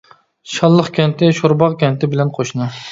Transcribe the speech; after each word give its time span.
شاللىق 0.53 0.89
كەنتى، 0.97 1.31
شورباغ 1.41 1.81
كەنتى 1.85 2.13
بىلەن 2.17 2.35
قوشنا. 2.41 2.77